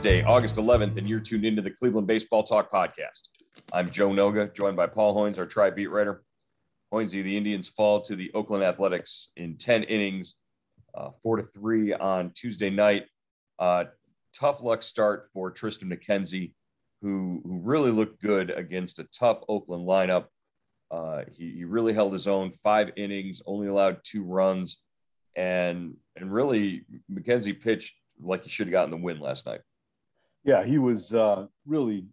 [0.00, 3.28] Wednesday, August 11th, and you're tuned into the Cleveland Baseball Talk podcast.
[3.70, 6.22] I'm Joe Noga, joined by Paul Hoynes, our Tribe beat writer.
[6.90, 10.36] Hoynsie, the Indians fall to the Oakland Athletics in 10 innings,
[10.94, 13.08] uh, four to three on Tuesday night.
[13.58, 13.84] Uh,
[14.32, 16.54] tough luck start for Triston McKenzie,
[17.02, 20.28] who, who really looked good against a tough Oakland lineup.
[20.90, 24.78] Uh, he, he really held his own, five innings, only allowed two runs,
[25.36, 29.60] and and really McKenzie pitched like he should have gotten the win last night.
[30.44, 32.06] Yeah, he was uh, really,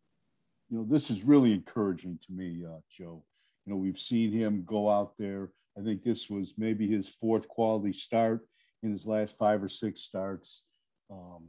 [0.70, 3.24] you know, this is really encouraging to me, uh, Joe.
[3.66, 5.52] You know, we've seen him go out there.
[5.78, 8.46] I think this was maybe his fourth quality start
[8.84, 10.64] in his last five or six starts.
[11.10, 11.44] Um,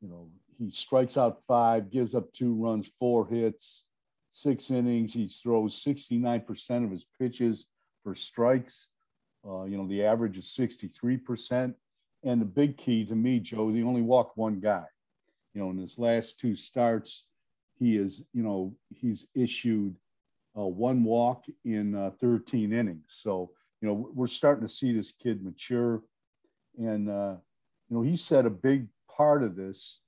[0.00, 3.84] you know, he strikes out five, gives up two runs, four hits,
[4.30, 5.14] six innings.
[5.14, 7.66] He throws 69% of his pitches
[8.02, 8.88] for strikes.
[9.46, 11.74] Uh, you know, the average is 63%.
[12.22, 14.84] And the big key to me, Joe, he only walked one guy.
[15.54, 17.26] You know, in his last two starts,
[17.78, 19.96] he is, you know, he's issued
[20.56, 23.04] uh, one walk in uh, 13 innings.
[23.08, 26.02] So, you know, we're starting to see this kid mature.
[26.78, 27.36] And, uh,
[27.88, 30.00] you know, he said a big part of this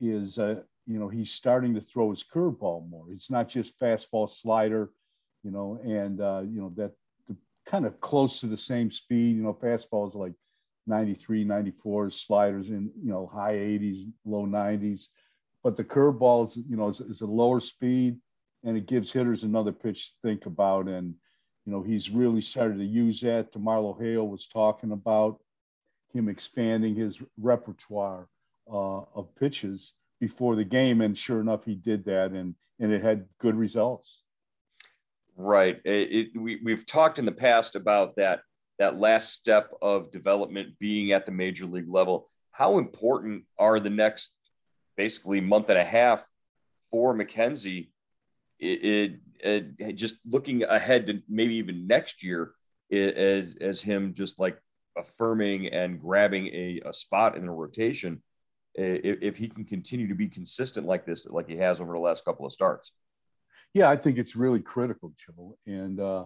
[0.00, 3.06] is, uh, you know, he's starting to throw his curveball more.
[3.10, 4.90] It's not just fastball slider,
[5.44, 6.92] you know, and, uh, you know, that
[7.66, 9.36] kind of close to the same speed.
[9.36, 10.32] You know, fastball is like
[10.90, 15.06] 93, 94 sliders in, you know, high 80s, low 90s.
[15.64, 18.18] But the curveball is, you know, is, is, a lower speed
[18.64, 20.88] and it gives hitters another pitch to think about.
[20.88, 21.14] And,
[21.64, 23.52] you know, he's really started to use that.
[23.52, 25.40] DeMarlo Hale was talking about
[26.12, 28.28] him expanding his repertoire
[28.70, 31.00] uh, of pitches before the game.
[31.00, 34.22] And sure enough, he did that and, and it had good results.
[35.36, 35.80] Right.
[35.84, 38.40] It, it, we, we've talked in the past about that
[38.80, 42.30] that last step of development being at the major league level.
[42.50, 44.30] How important are the next
[44.96, 46.26] basically month and a half
[46.90, 47.90] for McKenzie?
[48.58, 52.52] It, it, it just looking ahead to maybe even next year
[52.90, 54.58] as, as him just like
[54.96, 58.22] affirming and grabbing a, a spot in the rotation
[58.74, 62.00] if, if he can continue to be consistent like this, like he has over the
[62.00, 62.92] last couple of starts.
[63.74, 65.58] Yeah, I think it's really critical, Joe.
[65.66, 66.24] And uh,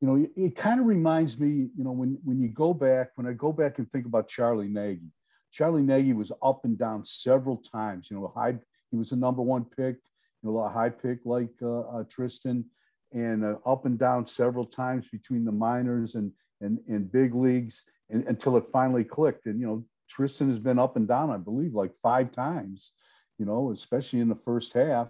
[0.00, 3.10] you know, it, it kind of reminds me, you know, when when you go back,
[3.16, 5.10] when I go back and think about Charlie Nagy,
[5.52, 8.08] Charlie Nagy was up and down several times.
[8.10, 8.58] You know, high
[8.90, 9.96] he was a number one pick,
[10.42, 12.64] you know, a high pick like uh, uh, Triston,
[13.12, 17.84] and uh, up and down several times between the minors and and and big leagues,
[18.08, 19.46] and, until it finally clicked.
[19.46, 19.84] And you know,
[20.14, 22.92] Triston has been up and down, I believe, like five times.
[23.38, 25.08] You know, especially in the first half.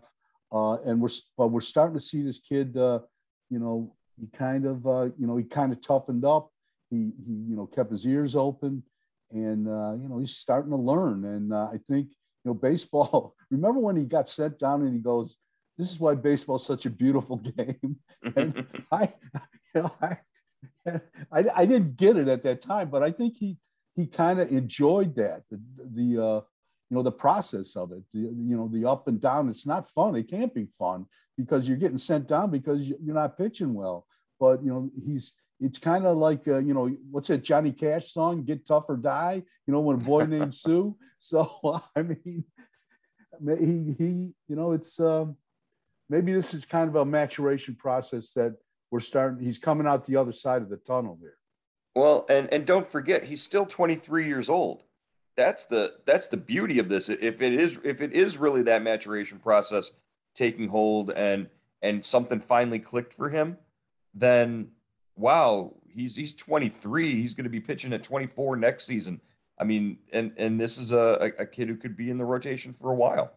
[0.50, 3.00] Uh, and we're but we're starting to see this kid, uh,
[3.50, 6.50] you know, he kind of uh, you know he kind of toughened up.
[6.90, 8.82] He he you know kept his ears open,
[9.30, 11.24] and uh, you know he's starting to learn.
[11.24, 13.34] And uh, I think you know baseball.
[13.50, 15.36] Remember when he got sent down and he goes,
[15.76, 19.12] "This is why baseball is such a beautiful game." and I,
[19.74, 20.18] you know, I,
[21.32, 23.56] I, I didn't get it at that time, but I think he
[23.94, 26.40] he kind of enjoyed that the the uh,
[26.90, 29.88] you know the process of it the, you know the up and down it's not
[29.88, 31.06] fun it can't be fun
[31.36, 34.06] because you're getting sent down because you're not pitching well
[34.40, 38.12] but you know he's it's kind of like uh, you know what's that Johnny Cash
[38.12, 39.42] song "Get Tough or Die"?
[39.66, 40.96] You know when a boy named Sue.
[41.18, 42.44] So I mean,
[43.58, 44.04] he he
[44.48, 45.36] you know it's um,
[46.08, 48.54] maybe this is kind of a maturation process that
[48.90, 49.44] we're starting.
[49.44, 51.36] He's coming out the other side of the tunnel here.
[51.94, 54.82] Well, and and don't forget he's still 23 years old.
[55.38, 57.08] That's the that's the beauty of this.
[57.08, 59.92] If it is if it is really that maturation process
[60.34, 61.48] taking hold and
[61.80, 63.56] and something finally clicked for him
[64.14, 64.68] then
[65.16, 67.20] wow, he's he's 23.
[67.20, 69.20] He's going to be pitching at 24 next season.
[69.58, 72.72] I mean, and and this is a, a kid who could be in the rotation
[72.72, 73.32] for a while.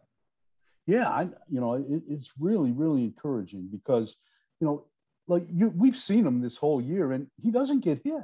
[0.85, 4.15] Yeah, I you know it, it's really really encouraging because
[4.59, 4.85] you know
[5.27, 8.13] like you we've seen him this whole year and he doesn't get hit.
[8.13, 8.23] You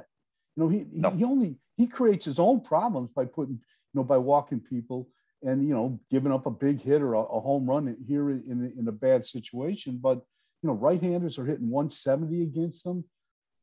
[0.56, 1.10] know he no.
[1.10, 5.08] he only he creates his own problems by putting you know by walking people
[5.42, 8.72] and you know giving up a big hit or a, a home run here in
[8.76, 9.98] in a bad situation.
[10.02, 10.20] But
[10.62, 13.04] you know, right-handers are hitting 170 against them.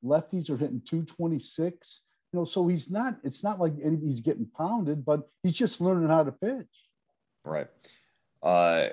[0.03, 2.01] Lefties are hitting 226.
[2.31, 3.17] You know, so he's not.
[3.23, 6.67] It's not like he's getting pounded, but he's just learning how to pitch.
[7.43, 7.67] Right.
[8.41, 8.89] Uh,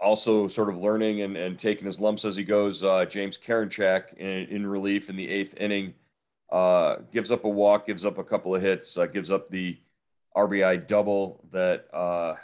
[0.00, 2.82] also, sort of learning and, and taking his lumps as he goes.
[2.82, 5.94] Uh, James Karinchak in, in relief in the eighth inning
[6.54, 9.76] uh, gives up a walk, gives up a couple of hits, uh, gives up the
[10.36, 12.36] RBI double that uh,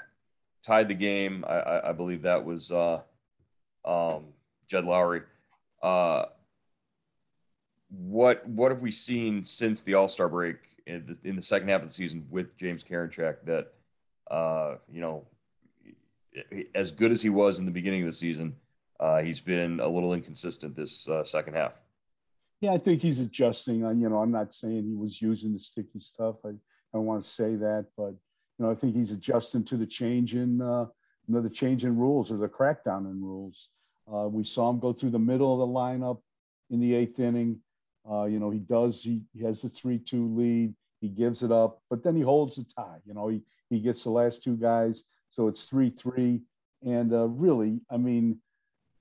[0.66, 1.44] tied the game.
[1.46, 3.02] I, I, I believe that was uh,
[3.84, 4.24] um,
[4.66, 5.22] Jed Lowrie.
[5.80, 6.24] Uh,
[7.88, 10.56] what what have we seen since the All Star break
[10.88, 13.72] in the, in the, second half of the season with James Karinchak that
[14.28, 15.24] uh, you know
[16.74, 18.56] as good as he was in the beginning of the season,
[19.22, 21.74] he's been a little inconsistent this second half.
[22.60, 23.84] Yeah, I think he's adjusting.
[23.84, 26.36] On you know, I'm not saying he was using the sticky stuff.
[26.44, 26.52] I, I
[26.94, 30.34] don't want to say that, but you know, I think he's adjusting to the change
[30.34, 30.86] in uh,
[31.26, 33.70] you know the change in rules or the crackdown in rules.
[34.12, 36.20] Uh, we saw him go through the middle of the lineup
[36.68, 37.60] in the eighth inning.
[38.10, 39.02] Uh, you know, he does.
[39.02, 40.74] He, he has the three-two lead.
[41.00, 42.98] He gives it up, but then he holds the tie.
[43.06, 46.42] You know, he he gets the last two guys, so it's three-three.
[46.84, 48.40] And uh, really, I mean,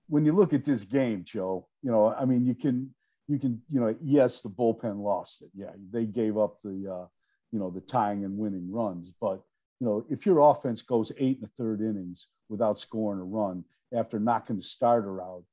[0.08, 2.94] when you look at this game, Joe, you know, I mean, you can
[3.30, 5.50] you can you know, yes, the bullpen lost it.
[5.56, 7.08] Yeah, they gave up the uh,
[7.52, 9.42] you know the tying and winning runs, but
[9.80, 13.64] you know, if your offense goes eight in the third innings without scoring a run
[13.94, 15.44] after knocking the starter out,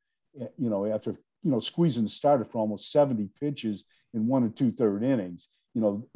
[0.41, 1.13] eh, you know, after
[1.43, 3.85] you know, squeezing the starter for almost 70 pitches
[4.15, 6.09] in one and two third innings, you know,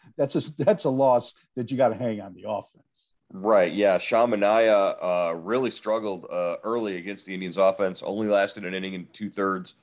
[0.16, 3.12] that's a that's a loss that you got to hang on the offense.
[3.34, 3.72] Right.
[3.72, 3.98] Yeah.
[3.98, 8.94] Sean Manaea uh, really struggled uh, early against the Indians offense, only lasted an inning
[8.94, 9.74] and two thirds.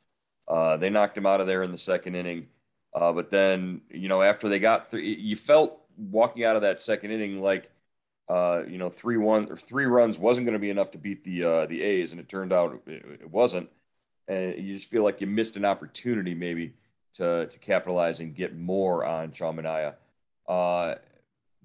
[0.50, 2.48] Uh, they knocked him out of there in the second inning.
[2.94, 6.82] Uh, but then, you know, after they got, th- you felt walking out of that
[6.82, 7.70] second inning like,
[8.30, 11.24] uh, you know, three one or three runs wasn't going to be enough to beat
[11.24, 13.70] the uh, the A's, and it turned out it, it wasn't
[14.30, 16.74] and you just feel like you missed an opportunity maybe
[17.14, 19.96] to to capitalize and get more on Sean Manaea.
[20.48, 20.96] Uh,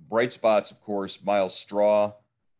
[0.08, 2.14] bright spots, of course, Myles Straw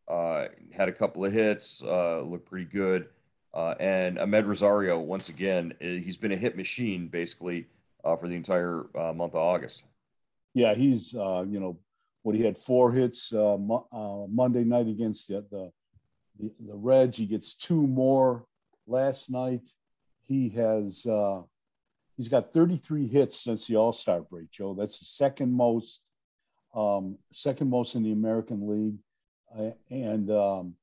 [0.07, 3.09] uh, had a couple of hits, looked pretty good.
[3.55, 7.69] Uh, and Amed Rosario, once again, eh, he's been a hit machine basically
[8.05, 9.85] uh, for the entire uh, month of August.
[10.55, 11.79] Yeah, he's, you know,
[12.23, 15.71] what he had four hits mo- Monday night against the, the,
[16.39, 17.17] the, Reds.
[17.17, 18.45] He gets two more
[18.87, 19.63] last night
[20.27, 21.43] he has uh,
[22.17, 24.75] he's got 33 hits since the All Star break, Joe.
[24.75, 26.11] That's the second most,
[26.75, 28.99] um, second most in the American League,
[29.57, 30.75] uh, and um,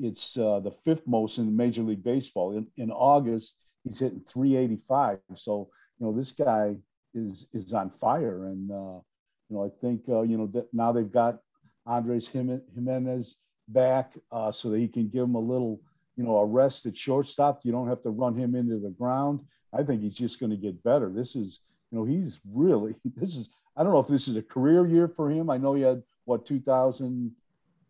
[0.00, 2.56] it's uh, the fifth most in Major League Baseball.
[2.56, 5.18] In, in August, he's hitting 385.
[5.34, 5.68] So
[5.98, 6.76] you know this guy
[7.14, 9.00] is is on fire, and uh,
[9.48, 11.38] you know I think uh, you know that now they've got
[11.86, 13.36] Andres Gimenez
[13.68, 15.80] back, uh, so that he can give him a little
[16.20, 17.60] you know, a rest at shortstop.
[17.64, 19.40] You don't have to run him into the ground.
[19.72, 21.10] I think he's just going to get better.
[21.10, 21.60] This is,
[21.90, 25.08] you know, he's really, this is, I don't know if this is a career year
[25.08, 25.48] for him.
[25.48, 26.44] I know he had what,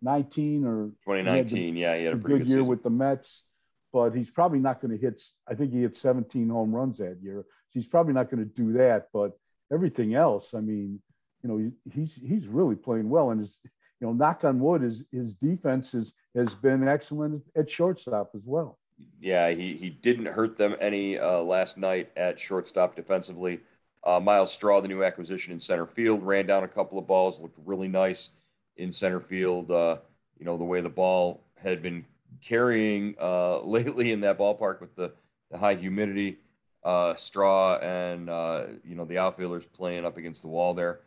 [0.01, 1.75] 2019 or 2019.
[1.75, 2.67] He yeah, he had a, good, good, year season.
[2.67, 3.45] with the Mets,
[3.93, 7.19] but he's probably not going to hit, I think he hit 17 home runs that
[7.23, 7.45] year.
[7.71, 9.33] He's probably not going to do that, but
[9.73, 11.01] everything else, I mean,
[11.43, 13.31] you know, he's, he's really playing well.
[13.31, 13.61] And his,
[14.01, 18.47] you know, knock on wood, his his defense has has been excellent at shortstop as
[18.47, 18.79] well.
[19.21, 23.61] Yeah, he he didn't hurt them any uh, last night at shortstop defensively.
[24.03, 27.39] Uh, Myles Straw, the new acquisition in center field, ran down a couple of balls,
[27.39, 28.31] looked really nice
[28.77, 29.71] in center field.
[29.71, 29.99] Uh,
[30.39, 32.05] you know, the way the ball had been
[32.43, 35.13] carrying uh, lately in that ballpark with the,
[35.51, 36.39] the high humidity.
[36.83, 41.01] Uh, Straw and, uh, you know, the outfielders playing up against the wall there.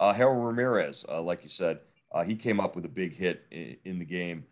[0.00, 1.80] Uh Harold Ramirez, like you said,
[2.12, 4.44] uh, he came up with a big hit in, in the game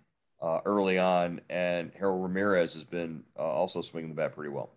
[0.42, 4.70] uh, early on, and Harold Ramirez has been uh, also swinging the bat pretty well.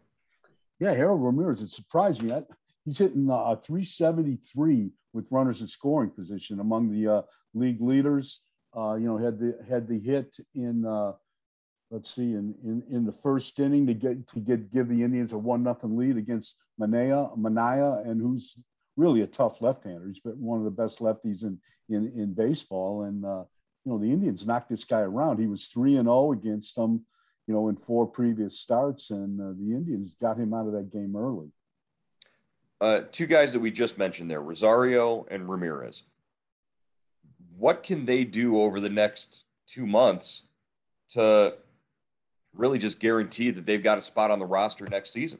[0.79, 2.31] Yeah, Harold Ramirez, it surprised me.
[2.31, 2.43] I,
[2.85, 7.21] he's hitting uh, 373 with runners in scoring position among the uh,
[7.53, 8.41] league leaders.
[8.75, 10.85] Uh, you know, had the had the hit in
[11.91, 15.33] let's see, in, in, in the first inning to get to get give the Indians
[15.33, 18.57] a one nothing lead against Manaea, Manaea, and who's
[18.95, 20.07] really a tough left-hander.
[20.07, 21.59] He's been one of the best lefties in
[21.89, 23.43] in, in baseball, and uh,
[23.85, 25.39] you know the Indians knocked this guy around.
[25.39, 27.05] He was three and zero oh against them,
[27.47, 30.91] you know, in four previous starts, and uh, the Indians got him out of that
[30.91, 31.51] game early.
[32.81, 36.03] Uh, two guys that we just mentioned there, Rosario and Ramirez.
[37.57, 40.43] What can they do over the next two months
[41.09, 41.55] to
[42.53, 45.39] really just guarantee that they've got a spot on the roster next season?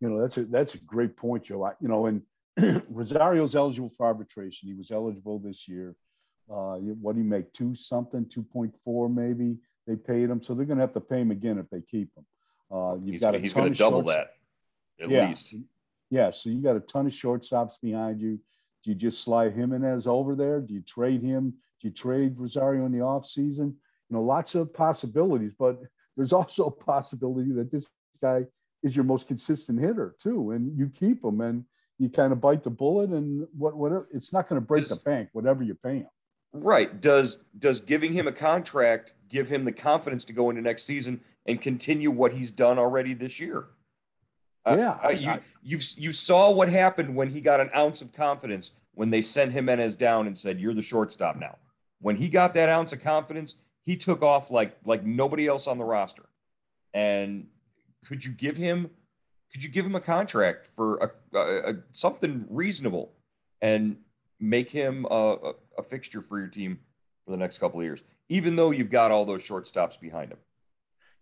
[0.00, 1.64] You know, that's a that's a great point, Joe.
[1.64, 2.22] I, you know, and
[2.90, 4.68] Rosario's eligible for arbitration.
[4.68, 5.94] He was eligible this year.
[6.50, 7.52] Uh, what do you make?
[7.52, 9.56] Two something, 2.4 maybe.
[9.86, 10.42] They paid him.
[10.42, 12.24] So they're going to have to pay him again if they keep him.
[12.70, 14.34] Uh, you've he's got gonna, he's going to double that
[15.00, 15.28] at yeah.
[15.28, 15.54] least.
[16.10, 16.30] Yeah.
[16.30, 18.38] So you got a ton of shortstops behind you.
[18.84, 20.60] Do you just slide Gimenez over there?
[20.60, 21.54] Do you trade him?
[21.80, 23.74] Do you trade Rosario in the offseason?
[24.08, 25.80] You know, lots of possibilities, but
[26.16, 27.90] there's also a possibility that this
[28.22, 28.44] guy
[28.82, 31.64] is your most consistent hitter too, and you keep him and
[31.98, 34.08] you kind of bite the bullet and what whatever.
[34.12, 36.08] It's not going to break the bank, whatever you pay him.
[36.52, 37.00] Right.
[37.00, 41.20] Does does giving him a contract give him the confidence to go into next season
[41.46, 43.66] and continue what he's done already this year?
[44.66, 45.32] Yeah, uh, you
[45.62, 49.52] you you saw what happened when he got an ounce of confidence when they sent
[49.52, 51.56] Gimenez down and said, "You're the shortstop now."
[52.00, 55.78] When he got that ounce of confidence, he took off like like nobody else on
[55.78, 56.24] the roster.
[56.92, 57.46] And
[58.06, 58.90] could you give him
[59.52, 63.12] could you give him a contract for a, a, a something reasonable
[63.62, 63.96] and
[64.40, 66.78] make him a, a, fixture for your team
[67.24, 70.38] for the next couple of years, even though you've got all those shortstops behind him?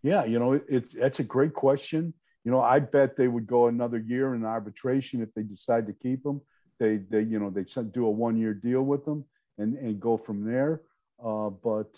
[0.03, 2.15] Yeah, you know, it's that's a great question.
[2.45, 5.93] You know, I bet they would go another year in arbitration if they decide to
[5.93, 6.41] keep him.
[6.79, 9.25] They, they, you know, they do a one-year deal with them
[9.59, 10.83] and and go from there.
[11.25, 11.89] Uh, but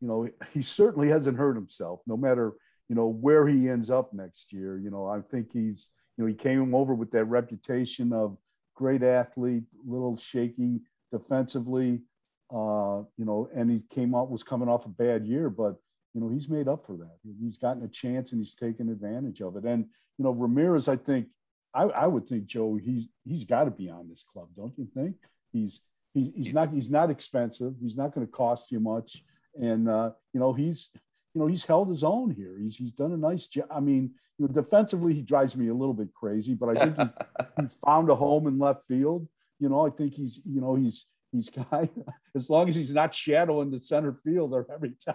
[0.00, 2.00] you know, he certainly hasn't hurt himself.
[2.06, 2.54] No matter
[2.88, 4.78] you know where he ends up next year.
[4.78, 8.36] You know, I think he's you know he came over with that reputation of
[8.74, 10.80] great athlete, little shaky
[11.12, 12.02] defensively.
[12.50, 15.76] Uh, you know, and he came out was coming off a bad year, but
[16.16, 17.18] you know he's made up for that.
[17.38, 19.64] He's gotten a chance and he's taken advantage of it.
[19.64, 19.84] And
[20.16, 21.26] you know, Ramirez, I think
[21.74, 24.88] I, I would think Joe, he's he's got to be on this club, don't you
[24.94, 25.16] think?
[25.52, 25.82] He's
[26.14, 27.74] he's he's not he's not expensive.
[27.78, 29.22] He's not going to cost you much,
[29.60, 30.88] and uh, you know he's
[31.36, 32.56] you know, he's held his own here.
[32.58, 33.66] He's he's done a nice job.
[33.70, 36.96] I mean, you know, defensively he drives me a little bit crazy, but I think
[36.96, 39.28] he's, he's found a home in left field.
[39.60, 41.04] You know, I think he's you know he's
[42.34, 45.14] as long as he's not shadowing the center fielder every time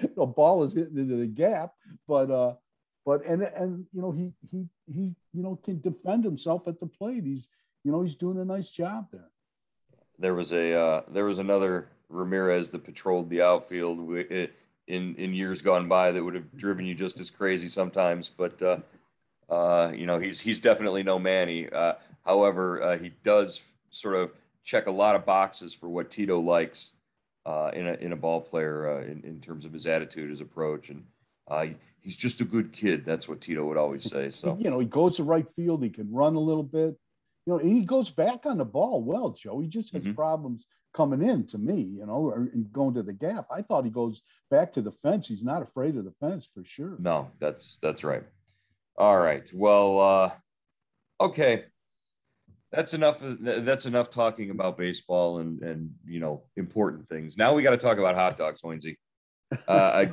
[0.16, 1.72] the ball is hitting into the gap.
[2.06, 2.54] But uh,
[3.04, 6.86] but and and you know he he he you know can defend himself at the
[6.86, 7.24] plate.
[7.24, 7.48] He's
[7.84, 9.30] you know he's doing a nice job there.
[10.18, 13.98] There was a uh, there was another Ramirez that patrolled the outfield.
[14.88, 18.30] In in years gone by that would have driven you just as crazy sometimes.
[18.34, 18.78] But uh,
[19.48, 21.68] uh, you know, he's he's definitely no Manny.
[21.70, 21.94] Uh,
[22.24, 24.30] however, uh, he does sort of
[24.68, 26.92] check a lot of boxes for what Tito likes
[27.46, 30.42] uh, in a in a ball player uh, in in terms of his attitude, his
[30.42, 31.04] approach, and
[32.00, 33.04] he's just a good kid.
[33.06, 34.28] That's what Tito would always say.
[34.28, 35.82] So you know, he goes to right field.
[35.82, 36.96] He can run a little bit.
[37.46, 39.58] You know, he goes back on the ball well, Joe.
[39.60, 40.12] He just has mm-hmm.
[40.12, 43.46] problems coming in to me, you know, and going to the gap.
[43.50, 44.20] I thought he goes
[44.50, 45.28] back to the fence.
[45.28, 46.96] He's not afraid of the fence for sure.
[46.98, 48.24] No, that's that's right.
[48.98, 49.50] All right.
[49.54, 50.30] Well, uh,
[51.24, 51.64] okay.
[52.70, 53.18] That's enough.
[53.22, 57.36] That's enough talking about baseball and and you know important things.
[57.36, 58.96] Now we got to talk about hot dogs, Hoynsie.
[59.66, 60.06] Uh,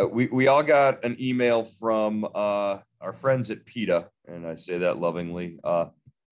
[0.00, 4.54] uh, we we all got an email from uh, our friends at PETA, and I
[4.54, 5.58] say that lovingly.
[5.62, 5.86] Uh,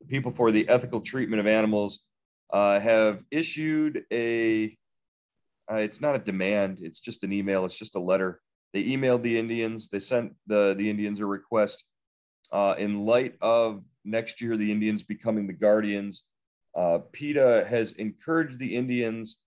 [0.08, 2.00] people for the ethical treatment of animals
[2.52, 4.76] uh, have issued a
[5.70, 8.40] uh, it's not a demand it's just an email it's just a letter
[8.72, 11.84] they emailed the indians they sent the the indians a request
[12.52, 16.25] uh, in light of next year the indians becoming the guardians
[16.76, 19.40] uh, PETA has encouraged the indians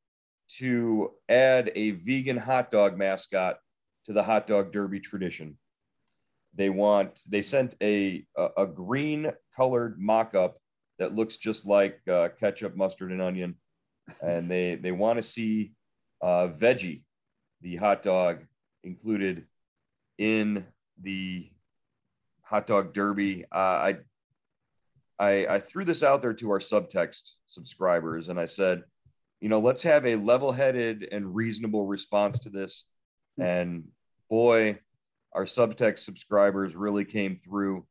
[0.50, 3.58] to add a vegan hot dog mascot
[4.06, 5.58] to the hot dog derby tradition
[6.54, 10.58] they want they sent a a, a green colored mock-up
[11.00, 13.56] that looks just like uh, ketchup, mustard, and onion.
[14.22, 15.74] And they they want to see
[16.22, 17.04] uh, veggie,
[17.62, 18.40] the hot dog,
[18.84, 19.46] included
[20.18, 20.66] in
[21.02, 21.50] the
[22.42, 23.46] hot dog derby.
[23.52, 23.98] Uh, I,
[25.20, 28.84] I I threw this out there to our subtext subscribers, and I said,
[29.40, 32.86] you know, let's have a level-headed and reasonable response to this.
[33.40, 33.86] And
[34.30, 34.80] boy,
[35.34, 37.86] our subtext subscribers really came through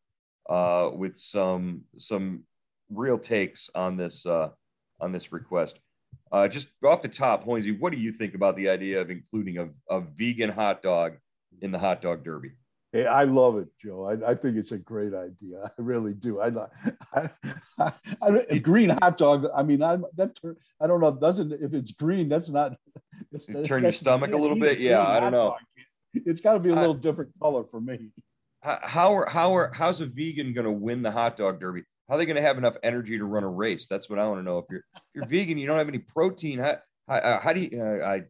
[0.49, 2.45] uh, with some some
[2.91, 4.51] real takes on this uh,
[5.01, 5.81] on this request.
[6.33, 9.59] Uh, just off the top, Hoynsie, what do you think about the idea of including
[9.59, 11.15] a, a vegan hot dog
[11.61, 12.51] in the hot dog derby?
[12.97, 14.07] Hey, I love it, Joe.
[14.07, 15.65] I, I think it's a great idea.
[15.65, 16.41] I really do.
[16.41, 16.51] I,
[17.13, 17.31] I,
[17.79, 19.45] I, I a green hot dog.
[19.55, 20.39] I mean, I that
[20.81, 21.13] I don't know.
[21.13, 22.75] Doesn't if it's green, that's not.
[23.33, 24.81] It's, turn your stomach a little bit.
[24.81, 25.51] Yeah, I don't know.
[25.51, 25.59] Dog.
[26.15, 28.09] It's got to be a little different color for me.
[28.63, 31.83] How are how are how's a vegan going to win the hot dog derby?
[32.09, 33.89] how are they going to have enough energy to run a race?
[33.89, 34.59] That's what I want to know.
[34.59, 36.61] If you're if you're vegan, you don't have any protein.
[36.61, 37.83] How how, uh, how do you?
[37.83, 38.23] Uh, I,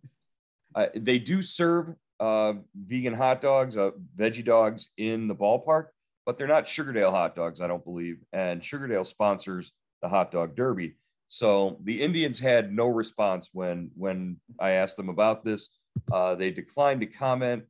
[0.74, 5.86] I, they do serve uh, vegan hot dogs, uh, veggie dogs in the ballpark,
[6.24, 8.18] but they're not Sugardale hot dogs, I don't believe.
[8.32, 10.94] And Sugardale sponsors the hot dog derby.
[11.28, 15.68] So the Indians had no response when when I asked them about this.
[16.12, 17.64] Uh, they declined to comment.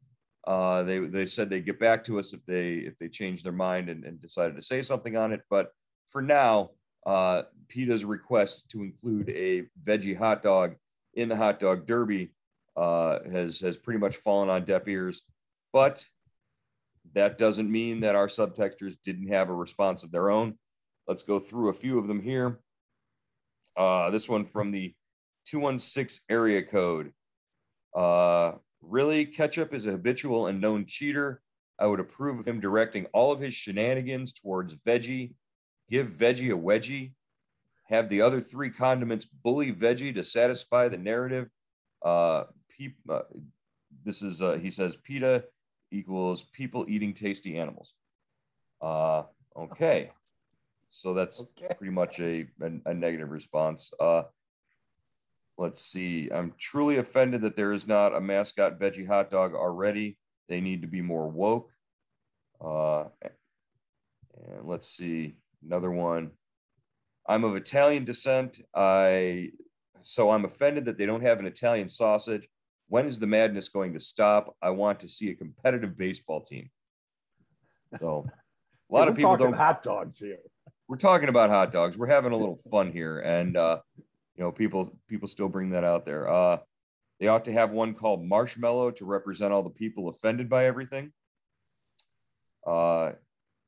[0.47, 3.53] Uh, they they said they'd get back to us if they if they changed their
[3.53, 5.41] mind and, and decided to say something on it.
[5.49, 5.73] But
[6.09, 6.71] for now,
[7.07, 10.75] uh, PETA's request to include a veggie hot dog
[11.15, 12.33] in the hot dog derby
[12.77, 15.23] uh, has has pretty much fallen on deaf ears.
[15.73, 16.05] But
[17.15, 20.59] that doesn't mean that our subtexters didn't have a response of their own.
[21.07, 22.61] Let's go through a few of them here.
[23.77, 24.95] Uh, this one from the
[25.47, 27.13] 216 area code.
[27.95, 28.53] Uh,
[28.83, 31.41] really, Ketchup is a habitual and known cheater.
[31.79, 35.35] I would approve of him directing all of his shenanigans towards veggie.
[35.91, 37.13] Give veggie a wedgie.
[37.89, 41.49] Have the other three condiments bully veggie to satisfy the narrative.
[42.05, 42.45] Uh,
[42.77, 43.23] peep, uh,
[44.05, 45.45] this is, uh, he says, PETA
[45.91, 47.95] equals people eating tasty animals.
[48.81, 49.23] Uh,
[49.57, 50.11] okay.
[50.89, 51.75] So that's okay.
[51.77, 53.93] pretty much a, a, a negative response.
[53.99, 54.23] Uh,
[55.59, 56.29] let's see.
[56.33, 60.17] I'm truly offended that there is not a mascot veggie hot dog already.
[60.49, 61.71] They need to be more woke.
[62.61, 66.31] Uh, and let's see another one.
[67.29, 68.61] I'm of Italian descent.
[68.75, 69.51] I
[70.03, 72.49] so I'm offended that they don't have an Italian sausage.
[72.89, 74.55] When is the madness going to stop?
[74.63, 76.71] I want to see a competitive baseball team.
[77.99, 78.27] So
[78.91, 80.39] a lot of people don't hot dogs here.
[80.89, 81.97] We're talking about hot dogs.
[81.97, 83.81] We're having a little fun here, and uh,
[84.37, 86.29] you know, people people still bring that out there.
[86.29, 86.59] Uh,
[87.19, 91.13] they ought to have one called Marshmallow to represent all the people offended by everything.
[92.67, 93.13] Uh,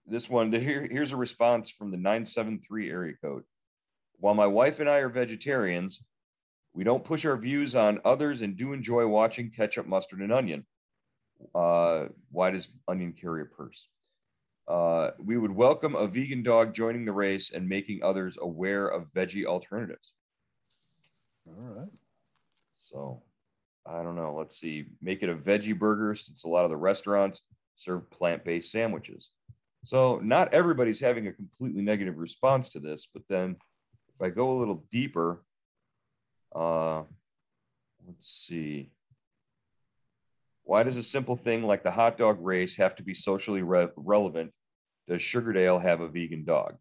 [0.06, 3.44] this one, here, here's a response from the 973 area code.
[4.16, 6.02] While my wife and I are vegetarians,
[6.78, 10.64] we don't push our views on others and do enjoy watching ketchup, mustard, and onion.
[11.52, 13.88] Uh, why does onion carry a purse?
[14.68, 19.12] Uh, we would welcome a vegan dog joining the race and making others aware of
[19.12, 20.12] veggie alternatives.
[21.48, 21.88] All right.
[22.72, 23.24] So
[23.84, 24.36] I don't know.
[24.38, 24.86] Let's see.
[25.02, 27.42] Make it a veggie burger since a lot of the restaurants
[27.74, 29.30] serve plant based sandwiches.
[29.84, 33.08] So not everybody's having a completely negative response to this.
[33.12, 33.56] But then
[34.14, 35.42] if I go a little deeper,
[36.54, 37.02] uh,
[38.06, 38.90] let's see.
[40.64, 43.88] Why does a simple thing like the hot dog race have to be socially re-
[43.96, 44.52] relevant?
[45.06, 46.76] Does Sugardale have a vegan dog?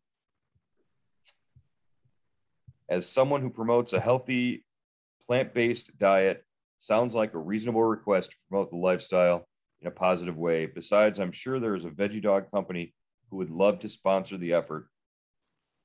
[2.90, 4.66] As someone who promotes a healthy
[5.26, 6.44] plant based diet,
[6.80, 9.48] sounds like a reasonable request to promote the lifestyle
[9.82, 10.66] in a positive way.
[10.66, 12.94] Besides, I'm sure there is a veggie dog company
[13.30, 14.88] who would love to sponsor the effort.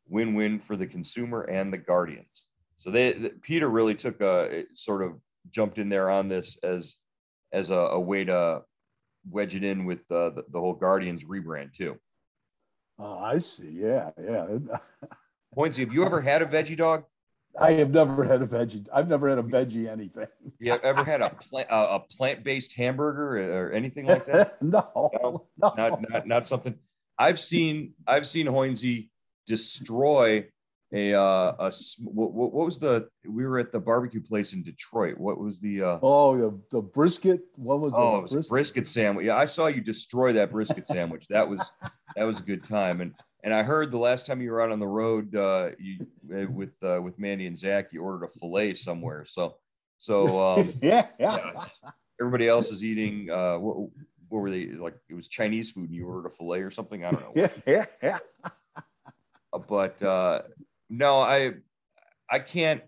[0.09, 2.42] Win win for the consumer and the Guardians.
[2.77, 6.97] So they, the, PETA really took a sort of jumped in there on this as
[7.53, 8.63] as a, a way to
[9.31, 11.99] wedge it in with uh, the, the whole Guardians rebrand too.
[12.99, 13.71] Oh, I see.
[13.73, 14.47] Yeah, yeah.
[15.57, 17.05] Pointsy, have you ever had a veggie dog?
[17.61, 18.87] I have never had a veggie.
[18.93, 20.27] I've never had a veggie anything.
[20.59, 24.63] You ever had a plant a plant based hamburger or anything like that?
[24.63, 26.77] no, no, no, not not not something.
[27.19, 29.09] I've seen I've seen Hoynsie
[29.45, 30.47] destroy
[30.92, 35.18] a uh a what, what was the we were at the barbecue place in Detroit.
[35.18, 37.40] What was the uh oh the, the brisket?
[37.57, 38.50] What was oh it was brisket?
[38.50, 39.26] brisket sandwich?
[39.26, 41.26] Yeah, I saw you destroy that brisket sandwich.
[41.28, 41.70] That was
[42.16, 43.00] that was a good time.
[43.00, 46.07] And and I heard the last time you were out on the road uh, you
[46.35, 49.24] uh, with uh, with Mandy and Zach, you ordered a fillet somewhere.
[49.26, 49.57] So
[49.98, 51.64] so um, yeah, yeah.
[52.20, 53.31] Everybody else is eating.
[53.31, 53.88] Uh, what,
[54.28, 54.94] what were they like?
[55.09, 57.05] It was Chinese food, and you ordered a fillet or something.
[57.05, 57.33] I don't know.
[57.37, 58.18] yeah, yeah, yeah.
[59.52, 60.42] Uh, but uh,
[60.92, 61.52] no, I
[62.31, 62.83] I can't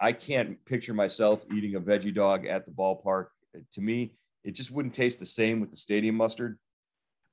[0.00, 3.26] I can't picture myself eating a veggie dog at the ballpark.
[3.74, 6.58] To me, it just wouldn't taste the same with the stadium mustard.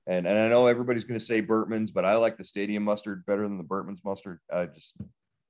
[0.07, 3.25] And, and I know everybody's going to say Bertman's, but I like the stadium mustard
[3.25, 4.39] better than the Bertman's mustard.
[4.53, 4.97] I just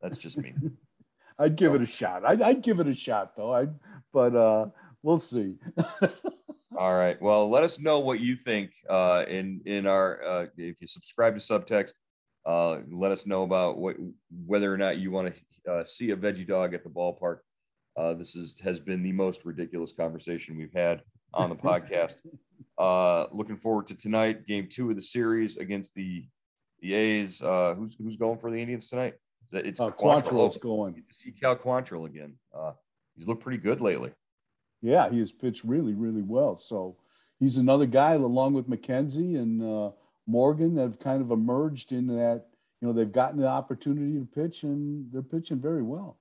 [0.02, 0.54] that's just me.
[1.40, 2.24] I'd give it a shot.
[2.24, 3.54] I'd, I'd, give it a shot though.
[3.54, 3.68] I
[4.14, 4.68] but uh,
[5.02, 5.56] we'll see.
[6.78, 7.20] All right.
[7.20, 11.34] Well, let us know what you think uh, in in our uh, if you subscribe
[11.36, 11.94] to Subtext.
[12.46, 13.96] Uh, let us know about what
[14.46, 15.34] whether or not you want
[15.66, 17.40] to uh, see a veggie dog at the ballpark.
[17.98, 21.02] Uh, this is has been the most ridiculous conversation we've had
[21.34, 22.18] on the podcast.
[22.78, 26.26] Uh, looking forward to tonight, game two of the series against the
[26.80, 27.40] the A's.
[27.40, 29.14] Uh, who's who's going for the Indians tonight?
[29.52, 30.96] It's uh, Quantrill's going.
[30.96, 32.34] to see Cal Quantrill again.
[32.58, 32.72] Uh,
[33.16, 34.12] he's looked pretty good lately.
[34.82, 36.58] Yeah, he has pitched really, really well.
[36.58, 36.98] So
[37.40, 39.92] he's another guy along with McKenzie and uh,
[40.28, 42.46] Morgan have kind of emerged in that.
[42.82, 46.18] You know, they've gotten the opportunity to pitch and they're pitching very well.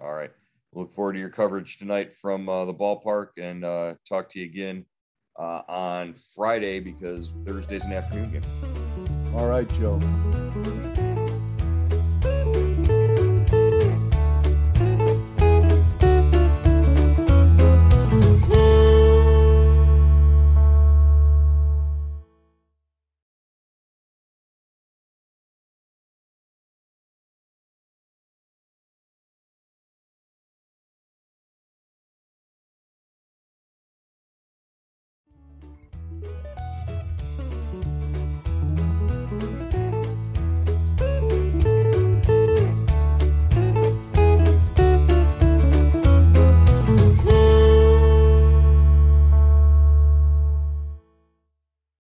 [0.00, 0.30] All right.
[0.72, 4.44] Look forward to your coverage tonight from uh, the ballpark and uh, talk to you
[4.44, 4.84] again
[5.38, 9.34] uh, on Friday because Thursday's an afternoon game.
[9.34, 9.98] All right, Joe.